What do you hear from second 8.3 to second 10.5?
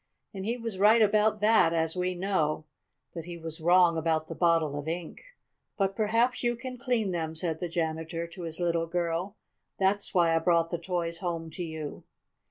his little girl. "That's why I